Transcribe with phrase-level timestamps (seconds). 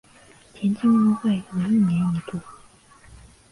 [0.55, 2.39] 田径运动会为一年一度。